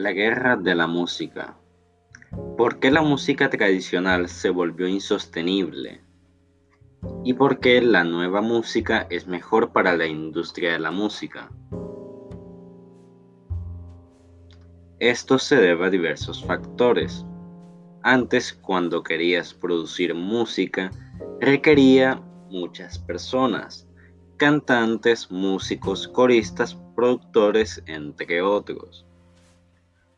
[0.00, 1.58] La guerra de la música.
[2.56, 6.00] ¿Por qué la música tradicional se volvió insostenible?
[7.22, 11.50] ¿Y por qué la nueva música es mejor para la industria de la música?
[15.00, 17.26] Esto se debe a diversos factores.
[18.02, 20.90] Antes, cuando querías producir música,
[21.42, 23.86] requería muchas personas,
[24.38, 29.04] cantantes, músicos, coristas, productores, entre otros,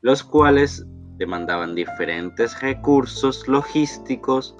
[0.02, 0.84] los cuales
[1.16, 4.56] demandaban diferentes recursos logísticos,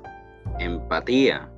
[0.60, 1.50] empatía,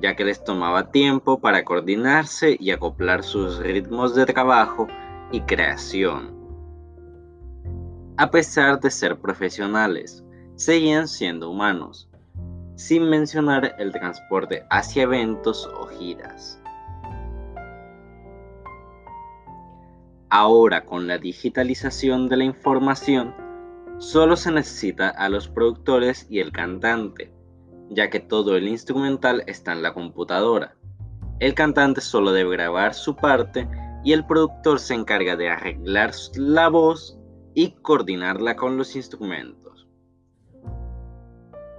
[0.00, 4.88] ya que les tomaba tiempo para coordinarse y acoplar sus ritmos de trabajo
[5.30, 6.34] y creación.
[8.16, 10.24] A pesar de ser profesionales,
[10.56, 12.08] seguían siendo humanos,
[12.76, 16.60] sin mencionar el transporte hacia eventos o giras.
[20.32, 23.34] Ahora con la digitalización de la información,
[23.98, 27.34] solo se necesita a los productores y el cantante,
[27.88, 30.76] ya que todo el instrumental está en la computadora.
[31.40, 33.68] El cantante solo debe grabar su parte
[34.04, 37.18] y el productor se encarga de arreglar la voz
[37.54, 39.88] y coordinarla con los instrumentos.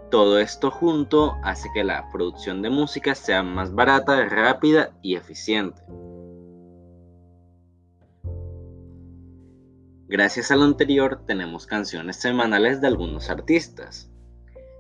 [0.10, 5.82] Todo esto junto hace que la producción de música sea más barata, rápida y eficiente.
[10.12, 14.12] Gracias a lo anterior tenemos canciones semanales de algunos artistas.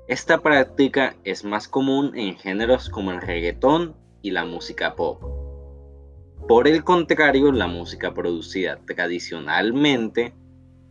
[0.09, 5.23] Esta práctica es más común en géneros como el reggaetón y la música pop.
[6.49, 10.33] Por el contrario, la música producida tradicionalmente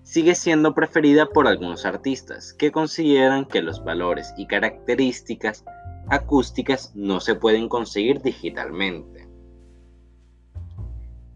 [0.04, 5.66] sigue siendo preferida por algunos artistas que consideran que los valores y características
[6.08, 9.19] acústicas no se pueden conseguir digitalmente.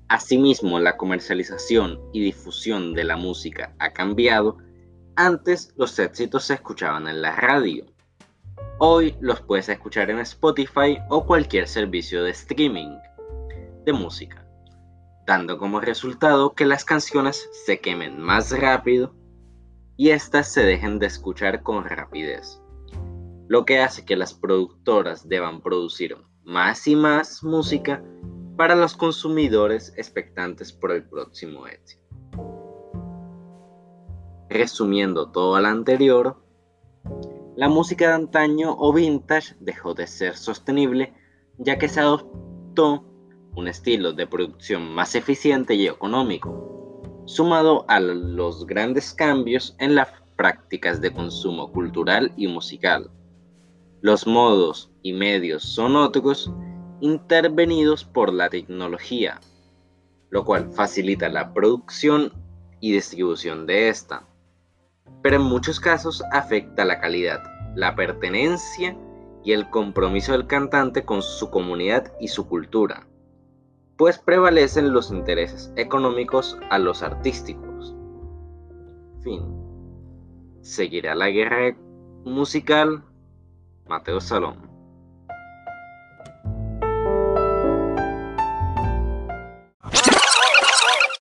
[0.09, 4.59] Asimismo, la comercialización y difusión de la música ha cambiado.
[5.17, 7.87] Antes los éxitos se escuchaban en la radio.
[8.79, 12.99] Hoy los puedes escuchar en Spotify o cualquier servicio de streaming
[13.87, 14.47] de música,
[15.27, 19.15] dando como resultado que las canciones se quemen más rápido
[19.97, 22.61] y éstas se dejen de escuchar con rapidez,
[23.49, 28.03] lo que hace que las productoras deban producir más y más música
[28.57, 32.03] para los consumidores expectantes por el próximo éxito.
[34.49, 36.37] Resumiendo todo lo anterior,
[37.57, 41.13] la música de antaño o vintage dejó de ser sostenible
[41.59, 43.05] ya que se adoptó
[43.57, 50.09] un estilo de producción más eficiente y económico, sumado a los grandes cambios en las
[50.37, 53.11] prácticas de consumo cultural y musical.
[54.01, 56.51] Los modos y medios son otros
[57.01, 59.41] intervenidos por la tecnología,
[60.31, 62.33] lo cual facilita la producción
[62.81, 64.27] y distribución de esta,
[65.23, 67.43] pero en muchos casos afecta la calidad,
[67.75, 68.97] la pertenencia
[69.45, 73.07] y el compromiso del cantante con su comunidad y su cultura,
[73.97, 77.95] pues prevalecen los intereses económicos a los artísticos.
[79.23, 79.43] Fin.
[80.63, 81.77] Seguirá la guerra
[82.25, 83.05] musical
[83.87, 84.74] Mateo Salón.